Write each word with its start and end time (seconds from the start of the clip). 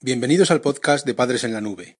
Bienvenidos 0.00 0.52
al 0.52 0.60
podcast 0.60 1.04
de 1.04 1.12
Padres 1.12 1.42
en 1.42 1.52
la 1.52 1.60
Nube. 1.60 1.98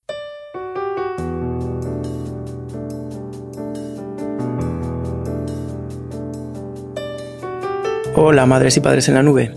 Hola, 8.15 8.47
madres 8.47 8.77
y 8.77 8.81
padres 8.81 9.09
en 9.09 9.15
la 9.15 9.25
nube. 9.25 9.53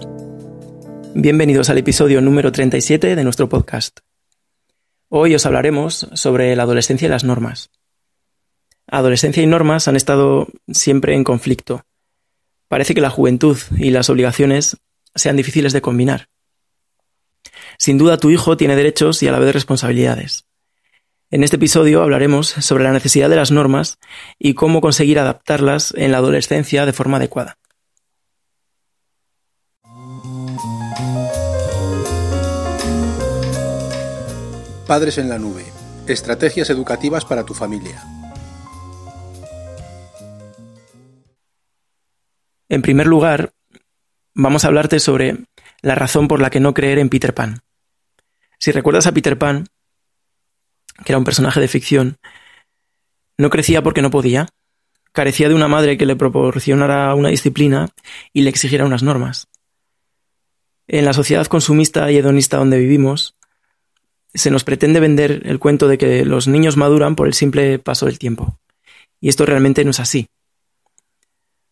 Bienvenidos 1.14 1.70
al 1.70 1.78
episodio 1.78 2.20
número 2.20 2.52
37 2.52 3.16
de 3.16 3.24
nuestro 3.24 3.48
podcast. 3.48 4.00
Hoy 5.08 5.36
os 5.36 5.46
hablaremos 5.46 6.10
sobre 6.14 6.56
la 6.56 6.64
adolescencia 6.64 7.06
y 7.06 7.10
las 7.10 7.24
normas. 7.24 7.70
Adolescencia 8.88 9.44
y 9.44 9.46
normas 9.46 9.88
han 9.88 9.96
estado 9.96 10.48
siempre 10.68 11.14
en 11.14 11.24
conflicto. 11.24 11.86
Parece 12.68 12.96
que 12.96 13.02
la 13.02 13.12
juventud 13.12 13.60
y 13.78 13.92
las 13.92 14.10
obligaciones 14.10 14.78
sean 15.14 15.38
difíciles 15.38 15.74
de 15.74 15.82
combinar. 15.82 16.31
Sin 17.82 17.98
duda 17.98 18.18
tu 18.18 18.30
hijo 18.30 18.58
tiene 18.58 18.76
derechos 18.76 19.24
y 19.24 19.28
a 19.28 19.32
la 19.32 19.40
vez 19.40 19.56
responsabilidades. 19.56 20.46
En 21.32 21.44
este 21.44 21.56
episodio 21.56 22.04
hablaremos 22.04 22.48
sobre 22.48 22.84
la 22.84 22.92
necesidad 22.92 23.28
de 23.28 23.38
las 23.38 23.50
normas 23.50 23.98
y 24.38 24.54
cómo 24.54 24.82
conseguir 24.82 25.18
adaptarlas 25.18 25.92
en 25.98 26.12
la 26.12 26.20
adolescencia 26.20 26.86
de 26.86 26.94
forma 26.94 27.18
adecuada. 27.18 27.58
Padres 34.86 35.18
en 35.18 35.30
la 35.30 35.40
Nube. 35.40 35.66
Estrategias 36.06 36.70
educativas 36.70 37.26
para 37.26 37.46
tu 37.46 37.56
familia. 37.56 38.04
En 42.70 42.84
primer 42.84 43.08
lugar, 43.08 43.54
vamos 44.36 44.66
a 44.66 44.68
hablarte 44.68 45.00
sobre 45.00 45.46
la 45.82 45.96
razón 45.96 46.28
por 46.28 46.40
la 46.40 46.52
que 46.52 46.60
no 46.60 46.76
creer 46.76 47.00
en 47.00 47.10
Peter 47.10 47.34
Pan. 47.34 47.64
Si 48.62 48.72
recuerdas 48.72 49.08
a 49.08 49.12
Peter 49.12 49.40
Pan, 49.40 49.66
que 51.04 51.14
era 51.14 51.18
un 51.18 51.24
personaje 51.24 51.60
de 51.60 51.68
ficción, 51.68 52.18
no 53.36 53.50
crecía 53.50 53.82
porque 53.82 54.04
no 54.04 54.12
podía, 54.12 54.50
carecía 55.12 55.50
de 55.50 55.56
una 55.56 55.68
madre 55.68 55.98
que 55.98 56.06
le 56.06 56.16
proporcionara 56.16 57.16
una 57.16 57.30
disciplina 57.30 57.90
y 58.34 58.44
le 58.44 58.52
exigiera 58.52 58.86
unas 58.86 59.02
normas. 59.02 59.48
En 60.88 61.06
la 61.06 61.14
sociedad 61.14 61.48
consumista 61.48 62.12
y 62.12 62.18
hedonista 62.18 62.58
donde 62.58 62.78
vivimos, 62.78 63.34
se 64.32 64.52
nos 64.52 64.64
pretende 64.64 65.00
vender 65.00 65.42
el 65.46 65.58
cuento 65.58 65.88
de 65.88 65.98
que 65.98 66.24
los 66.24 66.48
niños 66.48 66.78
maduran 66.78 67.16
por 67.16 67.26
el 67.26 67.34
simple 67.34 67.80
paso 67.80 68.06
del 68.06 68.20
tiempo. 68.20 68.60
Y 69.20 69.30
esto 69.30 69.48
realmente 69.48 69.84
no 69.84 69.90
es 69.90 70.00
así. 70.00 70.28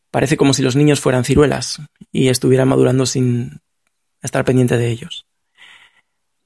Parece 0.10 0.38
como 0.38 0.56
si 0.56 0.64
los 0.64 0.76
niños 0.76 1.02
fueran 1.02 1.24
ciruelas 1.24 1.84
y 2.12 2.30
estuvieran 2.30 2.68
madurando 2.68 3.06
sin 3.06 3.62
estar 4.24 4.44
pendiente 4.44 4.76
de 4.76 4.90
ellos. 4.90 5.29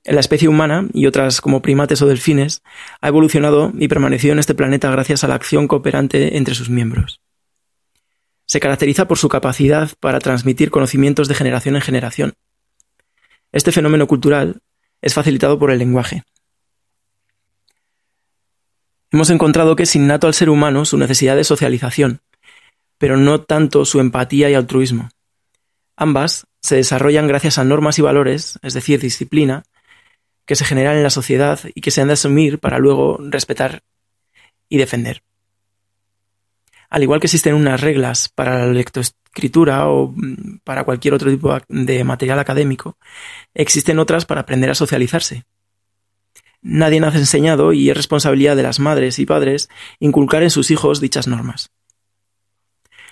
La 0.06 0.20
especie 0.20 0.50
humana, 0.50 0.88
y 0.94 1.06
otras 1.06 1.40
como 1.40 1.62
primates 1.62 2.02
o 2.02 2.08
delfines, 2.08 2.62
ha 3.00 3.08
evolucionado 3.08 3.72
y 3.78 3.88
permanecido 3.88 4.34
en 4.34 4.40
este 4.40 4.54
planeta 4.54 4.92
gracias 4.92 5.24
a 5.24 5.28
la 5.30 5.36
acción 5.36 5.68
cooperante 5.68 6.36
entre 6.38 6.56
sus 6.56 6.70
miembros. 6.70 7.22
Se 8.46 8.60
caracteriza 8.60 9.08
por 9.08 9.18
su 9.18 9.30
capacidad 9.30 9.90
para 10.02 10.20
transmitir 10.20 10.72
conocimientos 10.72 11.30
de 11.30 11.36
generación 11.36 11.76
en 11.76 11.82
generación. 11.82 12.34
Este 13.54 13.72
fenómeno 13.72 14.06
cultural 14.06 14.60
es 15.02 15.14
facilitado 15.14 15.58
por 15.58 15.72
el 15.72 15.80
lenguaje. 15.80 16.24
Hemos 19.12 19.30
encontrado 19.30 19.76
que 19.76 19.84
es 19.84 19.96
innato 19.96 20.28
al 20.28 20.34
ser 20.34 20.50
humano 20.50 20.84
su 20.84 20.98
necesidad 20.98 21.38
de 21.38 21.44
socialización, 21.46 22.22
pero 22.98 23.16
no 23.16 23.42
tanto 23.42 23.86
su 23.86 24.02
empatía 24.02 24.50
y 24.50 24.56
altruismo. 24.56 25.10
Ambas 25.96 26.46
se 26.62 26.76
desarrollan 26.76 27.28
gracias 27.28 27.58
a 27.58 27.64
normas 27.64 28.00
y 28.00 28.02
valores, 28.02 28.60
es 28.64 28.74
decir, 28.74 29.00
disciplina, 29.00 29.64
que 30.46 30.56
se 30.56 30.66
generan 30.66 30.98
en 30.98 31.04
la 31.04 31.10
sociedad 31.10 31.60
y 31.74 31.82
que 31.82 31.92
se 31.92 32.02
han 32.02 32.08
de 32.08 32.14
asumir 32.14 32.60
para 32.60 32.80
luego 32.80 33.18
respetar 33.20 33.84
y 34.70 34.78
defender. 34.78 35.24
Al 36.90 37.04
igual 37.04 37.20
que 37.20 37.28
existen 37.28 37.56
unas 37.56 37.82
reglas 37.82 38.30
para 38.30 38.60
la 38.60 38.74
lectoescritura 38.74 39.88
o 39.88 40.14
mm, 40.16 40.60
para 40.64 40.84
cualquier 40.84 41.14
otro 41.14 41.32
tipo 41.32 41.58
de 41.68 42.04
material 42.04 42.40
académico, 42.40 42.98
existen 43.54 44.00
otras 44.00 44.26
para 44.26 44.42
aprender 44.42 44.70
a 44.70 44.76
socializarse. 44.76 45.44
Nadie 46.62 47.00
nos 47.00 47.14
ha 47.16 47.18
enseñado 47.18 47.74
y 47.74 47.90
es 47.90 47.98
responsabilidad 47.98 48.56
de 48.56 48.64
las 48.64 48.80
madres 48.80 49.20
y 49.20 49.26
padres 49.26 49.70
inculcar 50.00 50.44
en 50.44 50.50
sus 50.50 50.72
hijos 50.72 51.02
dichas 51.02 51.28
normas. 51.28 51.72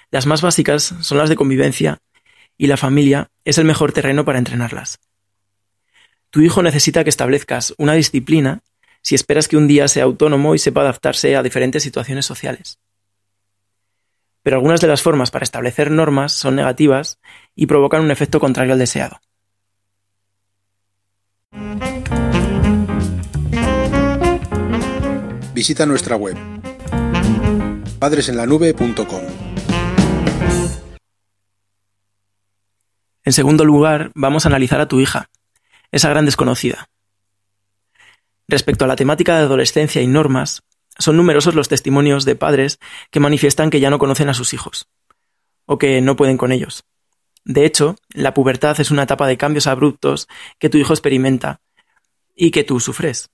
Las 0.09 0.25
más 0.25 0.41
básicas 0.41 0.95
son 1.01 1.17
las 1.17 1.29
de 1.29 1.35
convivencia 1.35 2.00
y 2.57 2.67
la 2.67 2.77
familia 2.77 3.29
es 3.45 3.57
el 3.57 3.66
mejor 3.66 3.94
terreno 3.94 4.23
para 4.25 4.39
entrenarlas. 4.39 5.00
Tu 6.31 6.40
hijo 6.40 6.64
necesita 6.64 7.03
que 7.03 7.09
establezcas 7.09 7.75
una 7.78 7.94
disciplina 7.94 8.62
si 9.02 9.16
esperas 9.16 9.50
que 9.50 9.58
un 9.58 9.68
día 9.68 9.90
sea 9.90 10.06
autónomo 10.06 10.56
y 10.56 10.59
sepa 10.59 10.80
adaptarse 10.80 11.36
a 11.36 11.44
diferentes 11.44 11.84
situaciones 11.84 12.25
sociales. 12.25 12.80
Pero 14.42 14.56
algunas 14.56 14.80
de 14.80 14.88
las 14.88 15.02
formas 15.02 15.30
para 15.30 15.44
establecer 15.44 15.92
normas 15.92 16.31
son 16.31 16.56
negativas 16.56 17.19
y 17.53 17.66
provocan 17.66 18.02
un 18.02 18.12
efecto 18.12 18.40
contrario 18.40 18.72
al 18.74 18.80
deseado. 18.80 19.19
Visita 25.53 25.86
nuestra 25.86 26.16
web 26.16 26.38
padresenlanube.com. 28.00 29.22
En 33.24 33.34
segundo 33.34 33.66
lugar, 33.66 34.12
vamos 34.16 34.46
a 34.46 34.50
analizar 34.50 34.80
a 34.80 34.88
tu 34.88 35.02
hija 35.02 35.30
esa 35.91 36.09
gran 36.09 36.25
desconocida. 36.25 36.90
Respecto 38.47 38.85
a 38.85 38.88
la 38.88 38.96
temática 38.96 39.38
de 39.38 39.44
adolescencia 39.44 40.02
y 40.02 40.07
normas, 40.07 40.63
son 40.97 41.18
numerosos 41.18 41.56
los 41.56 41.69
testimonios 41.69 42.25
de 42.25 42.35
padres 42.35 42.79
que 43.09 43.19
manifiestan 43.19 43.69
que 43.69 43.79
ya 43.79 43.90
no 43.90 44.00
conocen 44.00 44.30
a 44.30 44.34
sus 44.34 44.53
hijos, 44.53 44.90
o 45.66 45.78
que 45.78 46.01
no 46.01 46.16
pueden 46.16 46.38
con 46.38 46.51
ellos. 46.51 46.84
De 47.44 47.66
hecho, 47.66 47.96
la 48.09 48.34
pubertad 48.34 48.80
es 48.80 48.91
una 48.91 49.03
etapa 49.03 49.28
de 49.28 49.38
cambios 49.38 49.68
abruptos 49.68 50.28
que 50.59 50.69
tu 50.69 50.78
hijo 50.78 50.94
experimenta 50.94 51.62
y 52.35 52.51
que 52.51 52.63
tú 52.63 52.80
sufres. 52.80 53.30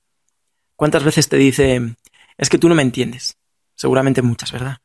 ¿Cuántas 0.76 1.04
veces 1.04 1.28
te 1.30 1.38
dice, 1.38 1.96
es 2.38 2.50
que 2.50 2.58
tú 2.58 2.70
no 2.70 2.76
me 2.76 2.84
entiendes? 2.84 3.38
Seguramente 3.76 4.22
muchas, 4.22 4.52
¿verdad? 4.52 4.78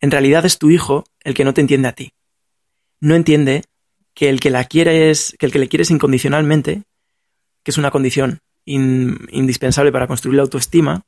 En 0.00 0.10
realidad 0.10 0.44
es 0.44 0.58
tu 0.58 0.70
hijo 0.70 1.04
el 1.20 1.34
que 1.34 1.44
no 1.44 1.54
te 1.54 1.62
entiende 1.62 1.88
a 1.88 1.94
ti. 1.94 2.12
No 3.00 3.14
entiende 3.14 3.64
que 4.14 4.28
el 4.28 4.40
que 4.40 4.50
la 4.50 4.64
quiere 4.64 5.10
es, 5.10 5.34
que 5.38 5.46
el 5.46 5.52
que 5.52 5.58
le 5.58 5.68
quieres 5.68 5.90
incondicionalmente, 5.90 6.84
que 7.62 7.70
es 7.70 7.78
una 7.78 7.90
condición 7.90 8.40
indispensable 8.64 9.92
para 9.92 10.06
construir 10.06 10.36
la 10.36 10.42
autoestima, 10.42 11.02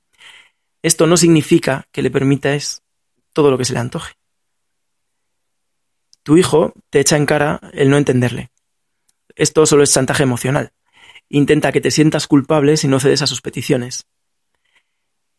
esto 0.82 1.06
no 1.06 1.16
significa 1.16 1.88
que 1.92 2.02
le 2.02 2.10
permitas 2.10 2.82
todo 3.32 3.50
lo 3.50 3.58
que 3.58 3.64
se 3.64 3.72
le 3.72 3.78
antoje. 3.78 4.14
Tu 6.22 6.36
hijo 6.36 6.74
te 6.90 7.00
echa 7.00 7.16
en 7.16 7.26
cara 7.26 7.60
el 7.72 7.88
no 7.88 7.96
entenderle. 7.96 8.50
Esto 9.36 9.64
solo 9.66 9.84
es 9.84 9.92
chantaje 9.92 10.24
emocional. 10.24 10.72
Intenta 11.28 11.72
que 11.72 11.80
te 11.80 11.90
sientas 11.90 12.26
culpable 12.26 12.76
si 12.76 12.88
no 12.88 13.00
cedes 13.00 13.22
a 13.22 13.26
sus 13.26 13.42
peticiones. 13.42 14.06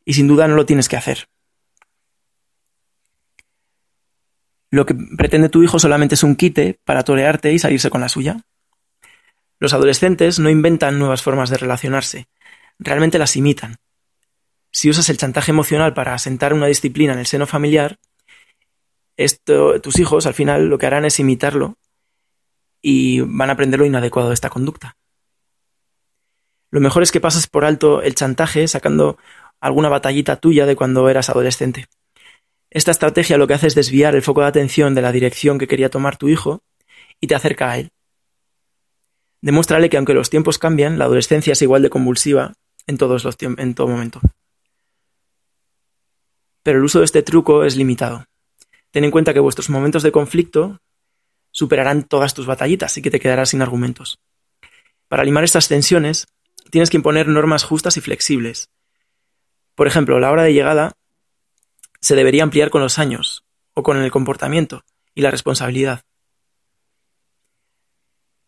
Y 0.05 0.13
sin 0.13 0.27
duda 0.27 0.47
no 0.47 0.55
lo 0.55 0.65
tienes 0.65 0.87
que 0.87 0.95
hacer. 0.95 1.27
Lo 4.69 4.85
que 4.85 4.95
pretende 4.95 5.49
tu 5.49 5.63
hijo 5.63 5.79
solamente 5.79 6.15
es 6.15 6.23
un 6.23 6.35
quite 6.35 6.79
para 6.83 7.03
torearte 7.03 7.53
y 7.53 7.59
salirse 7.59 7.89
con 7.89 8.01
la 8.01 8.09
suya. 8.09 8.41
Los 9.59 9.73
adolescentes 9.73 10.39
no 10.39 10.49
inventan 10.49 10.99
nuevas 10.99 11.21
formas 11.21 11.49
de 11.49 11.57
relacionarse, 11.57 12.27
realmente 12.77 13.17
las 13.17 13.35
imitan. 13.35 13.77
Si 14.71 14.89
usas 14.89 15.09
el 15.09 15.17
chantaje 15.17 15.51
emocional 15.51 15.93
para 15.93 16.13
asentar 16.13 16.53
una 16.53 16.67
disciplina 16.67 17.13
en 17.13 17.19
el 17.19 17.25
seno 17.25 17.47
familiar, 17.47 17.97
esto, 19.15 19.81
tus 19.81 19.97
hijos 19.99 20.27
al 20.27 20.35
final 20.35 20.67
lo 20.67 20.77
que 20.77 20.85
harán 20.85 21.05
es 21.05 21.19
imitarlo 21.19 21.77
y 22.81 23.21
van 23.21 23.49
a 23.49 23.53
aprender 23.53 23.79
lo 23.79 23.85
inadecuado 23.85 24.29
de 24.29 24.35
esta 24.35 24.49
conducta. 24.49 24.95
Lo 26.69 26.81
mejor 26.81 27.01
es 27.01 27.11
que 27.11 27.21
pases 27.21 27.47
por 27.47 27.65
alto 27.65 28.01
el 28.01 28.13
chantaje 28.13 28.67
sacando 28.67 29.17
alguna 29.59 29.89
batallita 29.89 30.35
tuya 30.35 30.65
de 30.65 30.75
cuando 30.75 31.09
eras 31.09 31.29
adolescente. 31.29 31.87
Esta 32.77 32.91
estrategia 32.91 33.39
lo 33.39 33.47
que 33.47 33.55
hace 33.55 33.65
es 33.65 33.73
desviar 33.73 34.13
el 34.13 34.21
foco 34.21 34.41
de 34.41 34.47
atención 34.49 34.93
de 34.93 35.01
la 35.01 35.11
dirección 35.11 35.57
que 35.57 35.67
quería 35.67 35.89
tomar 35.89 36.15
tu 36.15 36.29
hijo 36.29 36.61
y 37.19 37.25
te 37.25 37.33
acerca 37.33 37.71
a 37.71 37.79
él. 37.79 37.89
Demuéstrale 39.41 39.89
que 39.89 39.97
aunque 39.97 40.13
los 40.13 40.29
tiempos 40.29 40.59
cambian, 40.59 40.99
la 40.99 41.05
adolescencia 41.05 41.53
es 41.53 41.61
igual 41.63 41.81
de 41.81 41.89
convulsiva 41.89 42.53
en, 42.85 42.99
todos 42.99 43.23
los 43.23 43.35
en 43.39 43.73
todo 43.73 43.87
momento. 43.87 44.21
Pero 46.61 46.77
el 46.77 46.83
uso 46.83 46.99
de 46.99 47.05
este 47.05 47.23
truco 47.23 47.63
es 47.63 47.77
limitado. 47.77 48.25
Ten 48.91 49.05
en 49.05 49.09
cuenta 49.09 49.33
que 49.33 49.39
vuestros 49.39 49.71
momentos 49.71 50.03
de 50.03 50.11
conflicto 50.11 50.77
superarán 51.49 52.03
todas 52.03 52.35
tus 52.35 52.45
batallitas 52.45 52.95
y 52.95 53.01
que 53.01 53.09
te 53.09 53.19
quedarás 53.19 53.49
sin 53.49 53.63
argumentos. 53.63 54.19
Para 55.07 55.23
limar 55.23 55.43
estas 55.43 55.67
tensiones, 55.67 56.27
tienes 56.69 56.91
que 56.91 56.97
imponer 56.97 57.27
normas 57.27 57.63
justas 57.63 57.97
y 57.97 58.01
flexibles. 58.01 58.69
Por 59.73 59.87
ejemplo, 59.87 60.19
la 60.19 60.29
hora 60.29 60.43
de 60.43 60.53
llegada 60.53 60.96
se 62.01 62.15
debería 62.15 62.43
ampliar 62.43 62.69
con 62.69 62.81
los 62.81 62.99
años, 62.99 63.45
o 63.77 63.83
con 63.83 63.97
el 64.01 64.09
comportamiento 64.09 64.83
y 65.13 65.21
la 65.21 65.29
responsabilidad. 65.29 66.03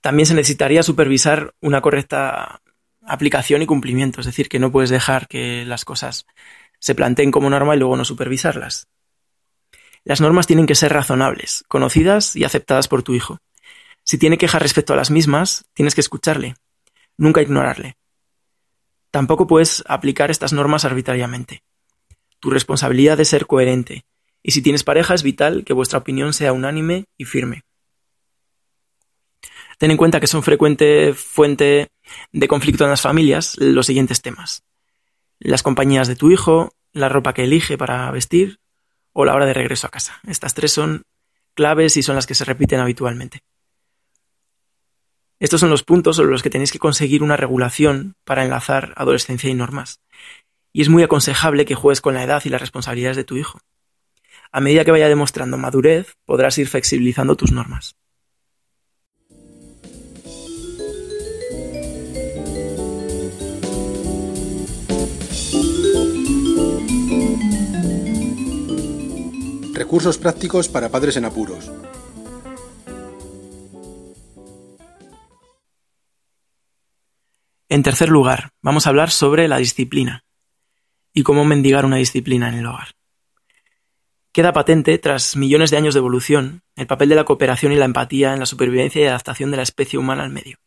También 0.02 0.26
se 0.26 0.34
necesitaría 0.34 0.82
supervisar 0.82 1.54
una 1.62 1.82
correcta 1.82 2.62
aplicación 3.06 3.62
y 3.62 3.68
cumplimiento, 3.68 4.22
es 4.22 4.26
decir, 4.26 4.50
que 4.50 4.58
no 4.58 4.72
puedes 4.72 4.90
dejar 4.90 5.28
que 5.28 5.66
las 5.66 5.86
cosas 5.86 6.26
se 6.80 6.96
planteen 6.96 7.30
como 7.30 7.50
norma 7.50 7.76
y 7.76 7.80
luego 7.80 7.96
no 7.96 8.06
supervisarlas. 8.06 8.88
Las 10.04 10.20
normas 10.20 10.48
tienen 10.48 10.66
que 10.66 10.74
ser 10.74 10.94
razonables, 10.94 11.64
conocidas 11.68 12.36
y 12.36 12.44
aceptadas 12.44 12.88
por 12.88 13.04
tu 13.04 13.14
hijo. 13.14 13.38
Si 14.04 14.18
tiene 14.18 14.40
quejas 14.40 14.64
respecto 14.64 14.94
a 14.94 14.96
las 14.96 15.12
mismas, 15.12 15.66
tienes 15.76 15.94
que 15.94 16.02
escucharle, 16.02 16.56
nunca 17.18 17.44
ignorarle. 17.44 17.98
Tampoco 19.12 19.46
puedes 19.46 19.84
aplicar 19.88 20.32
estas 20.32 20.54
normas 20.54 20.86
arbitrariamente. 20.86 21.62
Tu 22.40 22.50
responsabilidad 22.50 23.20
es 23.20 23.30
ser 23.30 23.46
coherente, 23.46 24.06
y 24.42 24.52
si 24.52 24.62
tienes 24.62 24.84
pareja 24.84 25.14
es 25.14 25.24
vital 25.24 25.64
que 25.66 25.74
vuestra 25.74 26.00
opinión 26.00 26.34
sea 26.34 26.54
unánime 26.54 27.06
y 27.18 27.26
firme. 27.26 27.64
Ten 29.78 29.92
en 29.92 29.98
cuenta 29.98 30.20
que 30.20 30.28
son 30.28 30.44
frecuente 30.44 31.14
fuente 31.14 31.90
de 32.32 32.48
conflicto 32.48 32.84
en 32.84 32.90
las 32.90 33.02
familias 33.02 33.56
los 33.60 33.86
siguientes 33.86 34.22
temas. 34.22 34.64
Las 35.40 35.64
compañías 35.64 36.08
de 36.08 36.18
tu 36.18 36.32
hijo, 36.32 36.74
la 36.92 37.08
ropa 37.08 37.34
que 37.34 37.46
elige 37.46 37.78
para 37.78 38.12
vestir 38.12 38.60
o 39.14 39.26
la 39.26 39.36
hora 39.36 39.46
de 39.46 39.54
regreso 39.54 39.88
a 39.88 39.92
casa. 39.92 40.20
Estas 40.28 40.54
tres 40.54 40.74
son 40.74 41.04
claves 41.54 41.98
y 41.98 42.04
son 42.04 42.16
las 42.16 42.28
que 42.28 42.36
se 42.36 42.46
repiten 42.46 42.80
habitualmente. 42.80 43.44
Estos 45.40 45.62
son 45.62 45.70
los 45.70 45.84
puntos 45.84 46.18
sobre 46.18 46.32
los 46.32 46.44
que 46.44 46.50
tenéis 46.50 46.72
que 46.72 46.80
conseguir 46.80 47.24
una 47.24 47.38
regulación 47.38 48.16
para 48.26 48.44
enlazar 48.44 48.94
adolescencia 48.98 49.50
y 49.50 49.54
normas. 49.54 50.02
Y 50.80 50.82
es 50.82 50.88
muy 50.88 51.04
aconsejable 51.04 51.66
que 51.66 51.76
juegues 51.76 52.00
con 52.00 52.14
la 52.14 52.24
edad 52.24 52.42
y 52.46 52.48
las 52.48 52.62
responsabilidades 52.62 53.18
de 53.18 53.26
tu 53.26 53.36
hijo. 53.36 53.60
A 54.50 54.62
medida 54.62 54.86
que 54.86 54.92
vaya 54.92 55.10
demostrando 55.10 55.58
madurez, 55.58 56.16
podrás 56.24 56.58
ir 56.58 56.70
flexibilizando 56.70 57.36
tus 57.36 57.52
normas. 57.52 57.98
Recursos 69.74 70.18
prácticos 70.18 70.70
para 70.70 70.88
padres 70.88 71.18
en 71.18 71.26
apuros. 71.26 71.70
En 77.68 77.84
tercer 77.84 78.08
lugar, 78.08 78.52
vamos 78.62 78.88
a 78.88 78.92
hablar 78.92 79.12
sobre 79.12 79.50
la 79.50 79.58
disciplina 79.58 80.24
y 81.20 81.24
cómo 81.24 81.44
mendigar 81.44 81.86
una 81.86 81.98
disciplina 81.98 82.48
en 82.48 82.56
el 82.56 82.66
hogar. 82.66 82.96
Queda 84.32 84.54
patente, 84.54 84.98
tras 85.00 85.36
millones 85.36 85.70
de 85.70 85.76
años 85.76 85.94
de 85.94 85.98
evolución, 85.98 86.62
el 86.78 86.88
papel 86.88 87.10
de 87.10 87.16
la 87.16 87.26
cooperación 87.26 87.74
y 87.74 87.76
la 87.76 87.84
empatía 87.84 88.34
en 88.34 88.40
la 88.40 88.46
supervivencia 88.46 89.02
y 89.02 89.06
adaptación 89.06 89.52
de 89.52 89.58
la 89.58 89.64
especie 89.64 90.00
humana 90.00 90.24
al 90.24 90.30
medio. 90.30 90.60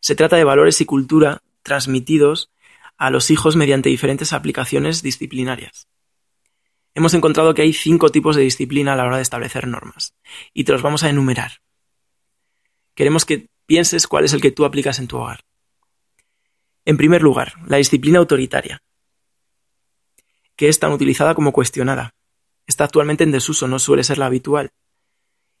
Se 0.00 0.14
trata 0.14 0.36
de 0.36 0.44
valores 0.44 0.80
y 0.80 0.86
cultura 0.86 1.42
transmitidos 1.62 2.50
a 2.96 3.10
los 3.10 3.30
hijos 3.30 3.54
mediante 3.54 3.90
diferentes 3.90 4.32
aplicaciones 4.32 5.02
disciplinarias. 5.02 5.88
Hemos 6.94 7.12
encontrado 7.12 7.52
que 7.52 7.60
hay 7.60 7.74
cinco 7.74 8.08
tipos 8.08 8.34
de 8.34 8.44
disciplina 8.44 8.94
a 8.94 8.96
la 8.96 9.04
hora 9.04 9.16
de 9.16 9.22
establecer 9.22 9.68
normas, 9.68 10.14
y 10.54 10.64
te 10.64 10.72
los 10.72 10.80
vamos 10.80 11.04
a 11.04 11.10
enumerar. 11.10 11.60
Queremos 12.94 13.26
que 13.26 13.50
pienses 13.66 14.06
cuál 14.06 14.24
es 14.24 14.32
el 14.32 14.40
que 14.40 14.52
tú 14.52 14.64
aplicas 14.64 14.98
en 14.98 15.06
tu 15.06 15.18
hogar. 15.18 15.44
En 16.86 16.96
primer 16.96 17.20
lugar, 17.20 17.52
la 17.66 17.76
disciplina 17.76 18.20
autoritaria, 18.20 18.80
que 20.58 20.68
es 20.68 20.80
tan 20.80 20.90
utilizada 20.90 21.36
como 21.36 21.52
cuestionada. 21.52 22.14
Está 22.66 22.84
actualmente 22.84 23.22
en 23.22 23.30
desuso, 23.30 23.68
no 23.68 23.78
suele 23.78 24.02
ser 24.02 24.18
la 24.18 24.26
habitual, 24.26 24.72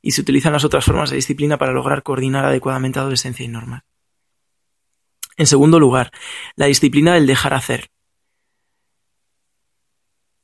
y 0.02 0.10
se 0.10 0.20
utilizan 0.20 0.52
las 0.52 0.64
otras 0.64 0.84
formas 0.84 1.08
de 1.08 1.16
disciplina 1.16 1.56
para 1.56 1.72
lograr 1.72 2.02
coordinar 2.02 2.44
adecuadamente 2.44 2.98
adolescencia 2.98 3.44
y 3.44 3.48
normas. 3.48 3.84
En 5.36 5.46
segundo 5.46 5.78
lugar, 5.78 6.10
la 6.56 6.66
disciplina 6.66 7.14
del 7.14 7.28
dejar 7.28 7.54
hacer. 7.54 7.90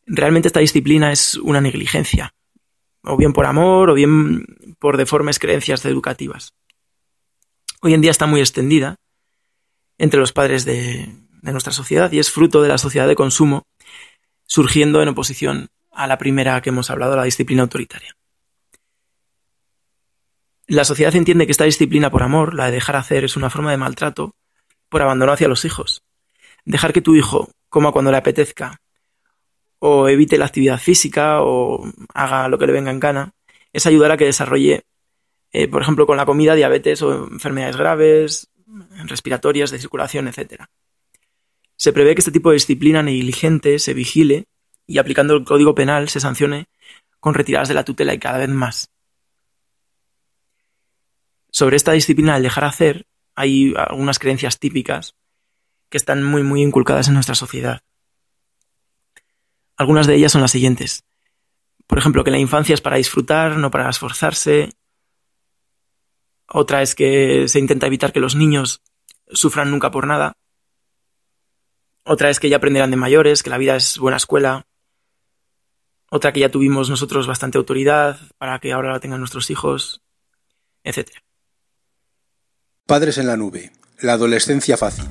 Realmente 0.07 0.49
esta 0.49 0.61
disciplina 0.61 1.11
es 1.11 1.35
una 1.35 1.61
negligencia, 1.61 2.33
o 3.03 3.17
bien 3.17 3.33
por 3.33 3.47
amor, 3.47 3.91
o 3.91 3.95
bien 3.95 4.47
por 4.79 4.97
deformes 4.97 5.41
creencias 5.41 5.85
educativas. 5.85 6.55
Hoy 7.83 7.93
en 7.93 8.03
día 8.03 8.13
está 8.13 8.27
muy 8.27 8.39
extendida 8.39 9.01
entre 9.99 10.21
los 10.21 10.33
padres 10.33 10.65
de, 10.65 11.13
nuestra 11.43 11.73
sociedad 11.73 12.13
y 12.13 12.21
es 12.21 12.31
fruto 12.31 12.63
de 12.63 12.69
la 12.69 12.79
sociedad 12.79 13.09
de 13.09 13.17
consumo 13.17 13.67
surgiendo 14.55 15.03
en 15.03 15.09
oposición 15.09 15.69
a 15.91 16.07
la 16.07 16.17
primera 16.17 16.63
que 16.63 16.69
hemos 16.69 16.89
hablado, 16.89 17.17
la 17.17 17.25
disciplina 17.25 17.63
autoritaria. 17.63 18.17
La 20.69 20.85
sociedad 20.85 21.17
entiende 21.17 21.45
que 21.45 21.51
esta 21.51 21.65
disciplina 21.65 22.09
por 22.09 22.23
amor, 22.23 22.55
la 22.55 22.67
de 22.67 22.71
dejar 22.71 22.95
hacer, 22.95 23.25
es 23.25 23.37
una 23.37 23.51
forma 23.51 23.73
de 23.73 23.79
maltrato 23.79 24.37
por 24.89 25.03
abandono 25.03 25.33
hacia 25.33 25.49
los 25.49 25.65
hijos. 25.65 26.05
Dejar 26.65 26.93
que 26.93 27.01
tu 27.01 27.17
hijo 27.17 27.51
coma 27.69 27.91
cuando 27.91 28.13
le 28.13 28.19
apetezca, 28.19 28.81
o 29.81 30.09
evite 30.09 30.39
la 30.39 30.45
actividad 30.45 30.79
física, 30.79 31.43
o 31.43 31.91
haga 32.15 32.47
lo 32.47 32.57
que 32.57 32.69
le 32.69 32.75
venga 32.75 32.93
en 32.93 33.01
gana, 33.01 33.33
es 33.73 33.89
ayudar 33.89 34.13
a 34.13 34.17
que 34.17 34.27
desarrolle, 34.27 34.85
eh, 35.51 35.67
por 35.67 35.83
ejemplo, 35.83 36.07
con 36.07 36.17
la 36.17 36.27
comida, 36.27 36.55
diabetes 36.55 37.03
o 37.03 37.27
enfermedades 37.27 37.77
graves, 37.77 38.53
respiratorias, 39.07 39.73
de 39.73 39.81
circulación, 39.81 40.29
etc. 40.29 40.67
Se 41.77 41.93
prevé 41.93 42.15
que 42.15 42.21
este 42.21 42.31
tipo 42.31 42.51
de 42.51 42.55
disciplina 42.55 43.03
negligente 43.03 43.79
se 43.79 43.95
vigile 43.95 44.47
y 44.87 44.99
aplicando 44.99 45.35
el 45.35 45.45
Código 45.45 45.75
Penal 45.75 46.09
se 46.09 46.21
sancione 46.21 46.69
con 47.21 47.35
retiradas 47.35 47.69
de 47.69 47.75
la 47.75 47.85
tutela 47.85 48.15
y 48.15 48.19
cada 48.19 48.39
vez 48.39 48.49
más. 48.49 48.91
Sobre 51.51 51.77
esta 51.77 51.93
disciplina 51.93 52.35
del 52.35 52.43
dejar 52.43 52.65
hacer 52.65 53.07
hay 53.35 53.75
algunas 53.77 54.19
creencias 54.19 54.59
típicas 54.59 55.15
que 55.89 55.97
están 55.97 56.23
muy 56.23 56.43
muy 56.43 56.63
inculcadas 56.63 57.09
en 57.09 57.15
nuestra 57.15 57.35
sociedad. 57.35 57.83
Algunas 59.77 60.07
de 60.07 60.15
ellas 60.15 60.33
son 60.33 60.41
las 60.41 60.53
siguientes. 60.53 61.05
Por 61.87 61.99
ejemplo, 61.99 62.25
que 62.25 62.31
la 62.31 62.39
infancia 62.39 62.75
es 62.75 62.81
para 62.81 62.97
disfrutar, 62.97 63.57
no 63.57 63.71
para 63.71 63.91
esforzarse, 63.91 64.71
otra 66.47 66.83
es 66.83 66.95
que 66.95 67.49
se 67.49 67.59
intenta 67.59 67.87
evitar 67.87 68.13
que 68.13 68.21
los 68.21 68.35
niños 68.35 68.83
sufran 69.29 69.71
nunca 69.71 69.91
por 69.91 70.07
nada. 70.07 70.37
Otra 72.05 72.29
es 72.29 72.39
que 72.39 72.51
ya 72.51 72.59
aprenderán 72.59 72.91
de 72.91 72.99
mayores, 72.99 73.43
que 73.43 73.49
la 73.49 73.57
vida 73.57 73.77
es 73.77 73.99
buena 73.99 74.19
escuela. 74.19 74.67
Otra 76.11 76.33
que 76.33 76.41
ya 76.41 76.51
tuvimos 76.51 76.91
nosotros 76.91 77.27
bastante 77.27 77.57
autoridad 77.57 78.21
para 78.37 78.59
que 78.59 78.73
ahora 78.73 78.93
la 78.93 79.01
tengan 79.01 79.21
nuestros 79.21 79.49
hijos, 79.49 80.03
etc. 80.85 81.09
Padres 82.87 83.17
en 83.17 83.27
la 83.27 83.39
nube. 83.39 83.73
La 84.01 84.13
adolescencia 84.13 84.77
fácil. 84.77 85.07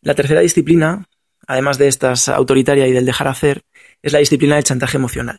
La 0.00 0.14
tercera 0.14 0.40
disciplina, 0.40 1.06
además 1.46 1.78
de 1.78 1.88
estas 1.88 2.28
autoritaria 2.28 2.86
y 2.86 2.92
del 2.92 3.06
dejar 3.06 3.28
hacer, 3.28 3.62
es 4.02 4.12
la 4.12 4.18
disciplina 4.18 4.56
del 4.56 4.64
chantaje 4.64 4.96
emocional. 4.96 5.38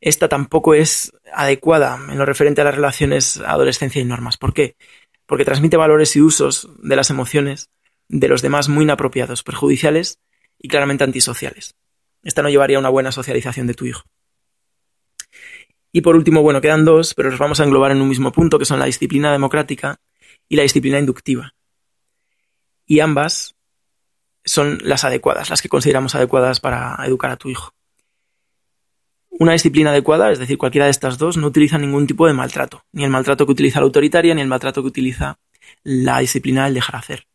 Esta 0.00 0.28
tampoco 0.28 0.74
es 0.74 1.12
adecuada 1.32 1.98
en 2.10 2.18
lo 2.18 2.26
referente 2.26 2.60
a 2.60 2.64
las 2.64 2.74
relaciones 2.74 3.38
adolescencia 3.38 4.02
y 4.02 4.04
normas. 4.04 4.36
¿Por 4.36 4.52
qué? 4.52 4.76
Porque 5.26 5.44
transmite 5.44 5.76
valores 5.76 6.14
y 6.16 6.20
usos 6.20 6.68
de 6.82 6.96
las 6.96 7.10
emociones 7.10 7.70
de 8.08 8.28
los 8.28 8.42
demás 8.42 8.68
muy 8.68 8.84
inapropiados, 8.84 9.42
perjudiciales 9.42 10.18
y 10.58 10.68
claramente 10.68 11.04
antisociales. 11.04 11.74
Esta 12.22 12.42
no 12.42 12.50
llevaría 12.50 12.76
a 12.76 12.80
una 12.80 12.90
buena 12.90 13.12
socialización 13.12 13.66
de 13.66 13.74
tu 13.74 13.86
hijo. 13.86 14.02
Y 15.90 16.02
por 16.02 16.16
último, 16.16 16.42
bueno, 16.42 16.60
quedan 16.60 16.84
dos, 16.84 17.14
pero 17.14 17.30
los 17.30 17.38
vamos 17.38 17.60
a 17.60 17.64
englobar 17.64 17.92
en 17.92 18.02
un 18.02 18.08
mismo 18.08 18.32
punto, 18.32 18.58
que 18.58 18.64
son 18.64 18.78
la 18.78 18.86
disciplina 18.86 19.32
democrática 19.32 19.96
y 20.48 20.56
la 20.56 20.62
disciplina 20.62 20.98
inductiva 20.98 21.54
y 22.86 23.00
ambas 23.00 23.53
son 24.44 24.78
las 24.82 25.04
adecuadas, 25.04 25.50
las 25.50 25.62
que 25.62 25.68
consideramos 25.68 26.14
adecuadas 26.14 26.60
para 26.60 26.96
educar 27.06 27.30
a 27.30 27.36
tu 27.36 27.48
hijo. 27.48 27.74
Una 29.30 29.52
disciplina 29.52 29.90
adecuada, 29.90 30.30
es 30.30 30.38
decir, 30.38 30.58
cualquiera 30.58 30.84
de 30.84 30.92
estas 30.92 31.18
dos, 31.18 31.36
no 31.36 31.48
utiliza 31.48 31.76
ningún 31.78 32.06
tipo 32.06 32.26
de 32.26 32.34
maltrato, 32.34 32.84
ni 32.92 33.04
el 33.04 33.10
maltrato 33.10 33.46
que 33.46 33.52
utiliza 33.52 33.80
la 33.80 33.86
autoritaria, 33.86 34.34
ni 34.34 34.40
el 34.40 34.46
maltrato 34.46 34.82
que 34.82 34.88
utiliza 34.88 35.38
la 35.82 36.20
disciplina 36.20 36.64
del 36.64 36.74
dejar 36.74 36.96
hacer. 36.96 37.26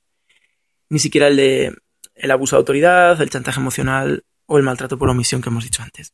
Ni 0.89 0.99
siquiera 0.99 1.27
el 1.27 1.35
de 1.35 1.75
el 2.15 2.31
abuso 2.31 2.55
de 2.55 2.59
autoridad, 2.59 3.21
el 3.21 3.29
chantaje 3.29 3.59
emocional 3.59 4.23
o 4.45 4.57
el 4.57 4.63
maltrato 4.63 4.97
por 4.97 5.09
omisión 5.09 5.41
que 5.41 5.49
hemos 5.49 5.63
dicho 5.63 5.81
antes. 5.81 6.13